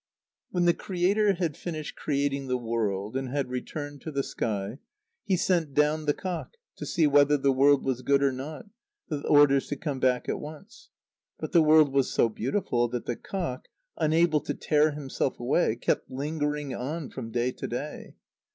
[0.49, 4.79] _When the Creator had finished creating the world, and had returned to the sky,
[5.25, 8.65] he sent down the cock to see whether the world was good or not,
[9.09, 10.89] with orders to come back at once.
[11.37, 16.09] But the world was so beautiful, that the cock, unable to tear himself away, kept
[16.09, 18.15] lingering on from day to day.